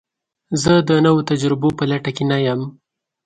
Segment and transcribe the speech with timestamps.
[0.61, 2.61] زه د نوو تجربو په لټه کې نه یم.